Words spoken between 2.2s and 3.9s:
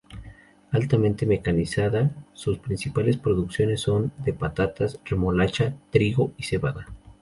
sus principales producciones